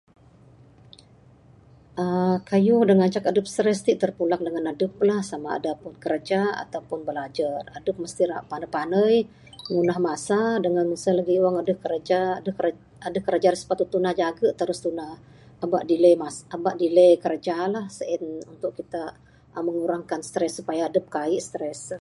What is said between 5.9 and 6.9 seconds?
kerja atau